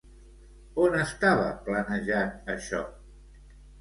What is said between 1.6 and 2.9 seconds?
planejat això?